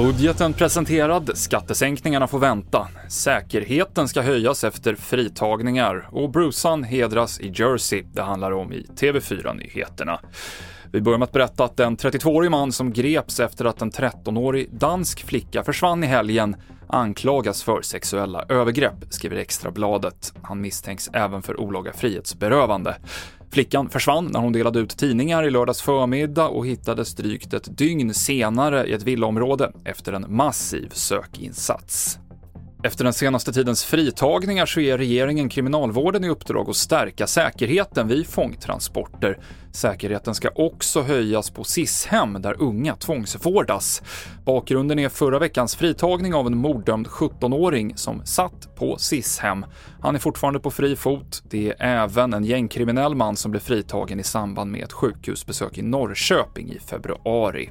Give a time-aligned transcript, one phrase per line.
[0.00, 2.88] Budgeten presenterad, skattesänkningarna får vänta.
[3.08, 8.04] Säkerheten ska höjas efter fritagningar och Brucean hedras i Jersey.
[8.12, 10.20] Det handlar om i TV4-nyheterna.
[10.92, 14.68] Vi börjar med att berätta att en 32-årig man som greps efter att en 13-årig
[14.72, 16.56] dansk flicka försvann i helgen
[16.86, 20.32] anklagas för sexuella övergrepp, skriver Extrabladet.
[20.42, 22.96] Han misstänks även för olaga frihetsberövande.
[23.52, 28.14] Flickan försvann när hon delade ut tidningar i lördags förmiddag och hittades drygt ett dygn
[28.14, 32.18] senare i ett villaområde efter en massiv sökinsats.
[32.82, 38.26] Efter den senaste tidens fritagningar så ger regeringen kriminalvården i uppdrag att stärka säkerheten vid
[38.26, 39.38] fångtransporter.
[39.72, 44.02] Säkerheten ska också höjas på SIS-hem där unga tvångsvårdas.
[44.44, 49.64] Bakgrunden är förra veckans fritagning av en morddömd 17-åring som satt på SIS-hem.
[50.00, 51.42] Han är fortfarande på fri fot.
[51.50, 55.82] Det är även en gängkriminell man som blev fritagen i samband med ett sjukhusbesök i
[55.82, 57.70] Norrköping i februari.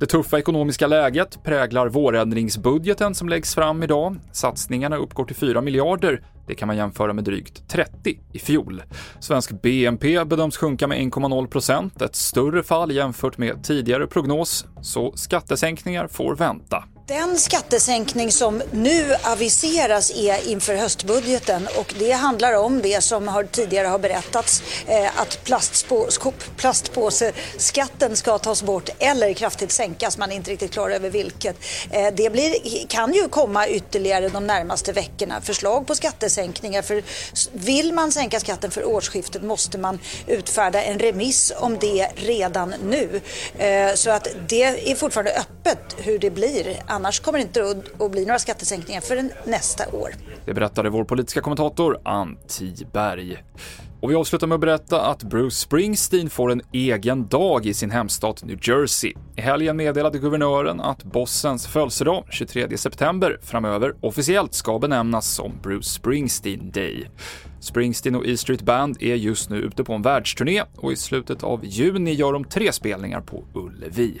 [0.00, 4.16] Det tuffa ekonomiska läget präglar vårändringsbudgeten som läggs fram idag.
[4.32, 6.22] Satsningarna uppgår till 4 miljarder.
[6.46, 8.82] Det kan man jämföra med drygt 30 i fjol.
[9.20, 15.12] Svensk BNP bedöms sjunka med 1,0 procent, ett större fall jämfört med tidigare prognos, så
[15.16, 16.84] skattesänkningar får vänta.
[17.06, 23.44] Den skattesänkning som nu aviseras är inför höstbudgeten och det handlar om det som har
[23.44, 26.08] tidigare har berättats eh, att plastspå,
[26.56, 30.18] plastpåseskatten ska tas bort eller kraftigt sänkas.
[30.18, 31.56] Man är inte riktigt klar över vilket.
[31.90, 36.82] Eh, det blir, kan ju komma ytterligare de närmaste veckorna förslag på skattesänkningar.
[36.82, 37.02] För
[37.52, 43.20] vill man sänka skatten för årsskiftet måste man utfärda en remiss om det redan nu.
[43.58, 48.10] Eh, så att det är fortfarande öppet hur det blir Annars kommer det inte att
[48.10, 50.10] bli några skattesänkningar förrän nästa år.
[50.44, 53.44] Det berättade vår politiska kommentator Ann Tiberg.
[54.00, 57.90] Och vi avslutar med att berätta att Bruce Springsteen får en egen dag i sin
[57.90, 59.12] hemstat New Jersey.
[59.36, 65.88] I helgen meddelade guvernören att bossens födelsedag, 23 september, framöver officiellt ska benämnas som Bruce
[65.88, 67.10] Springsteen Day.
[67.60, 71.42] Springsteen och E Street Band är just nu ute på en världsturné och i slutet
[71.42, 74.20] av juni gör de tre spelningar på Ullevi.